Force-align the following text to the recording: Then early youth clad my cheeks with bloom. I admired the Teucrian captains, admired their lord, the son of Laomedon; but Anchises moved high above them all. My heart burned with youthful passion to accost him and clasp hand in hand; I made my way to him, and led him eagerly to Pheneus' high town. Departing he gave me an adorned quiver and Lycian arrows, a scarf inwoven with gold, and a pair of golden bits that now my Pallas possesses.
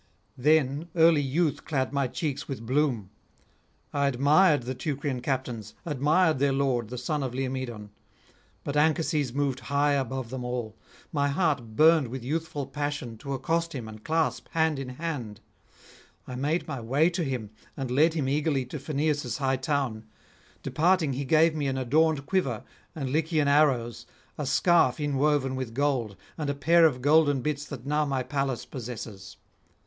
Then 0.39 0.87
early 0.95 1.21
youth 1.21 1.63
clad 1.63 1.93
my 1.93 2.07
cheeks 2.07 2.47
with 2.47 2.65
bloom. 2.65 3.11
I 3.93 4.07
admired 4.07 4.63
the 4.63 4.73
Teucrian 4.73 5.21
captains, 5.21 5.75
admired 5.85 6.39
their 6.39 6.51
lord, 6.51 6.89
the 6.89 6.97
son 6.97 7.21
of 7.21 7.35
Laomedon; 7.35 7.91
but 8.63 8.75
Anchises 8.75 9.31
moved 9.31 9.59
high 9.59 9.91
above 9.93 10.31
them 10.31 10.43
all. 10.43 10.75
My 11.13 11.27
heart 11.27 11.75
burned 11.75 12.07
with 12.07 12.23
youthful 12.23 12.65
passion 12.65 13.15
to 13.19 13.33
accost 13.35 13.73
him 13.75 13.87
and 13.87 14.03
clasp 14.03 14.47
hand 14.53 14.79
in 14.79 14.89
hand; 14.89 15.39
I 16.27 16.33
made 16.33 16.67
my 16.67 16.81
way 16.81 17.11
to 17.11 17.23
him, 17.23 17.51
and 17.77 17.91
led 17.91 18.15
him 18.15 18.27
eagerly 18.27 18.65
to 18.71 18.79
Pheneus' 18.79 19.37
high 19.37 19.57
town. 19.57 20.07
Departing 20.63 21.13
he 21.13 21.25
gave 21.25 21.53
me 21.53 21.67
an 21.67 21.77
adorned 21.77 22.25
quiver 22.25 22.63
and 22.95 23.11
Lycian 23.13 23.47
arrows, 23.47 24.07
a 24.35 24.47
scarf 24.47 24.99
inwoven 24.99 25.55
with 25.55 25.75
gold, 25.75 26.15
and 26.39 26.49
a 26.49 26.55
pair 26.55 26.87
of 26.87 27.03
golden 27.03 27.43
bits 27.43 27.65
that 27.65 27.85
now 27.85 28.03
my 28.03 28.23
Pallas 28.23 28.65
possesses. 28.65 29.37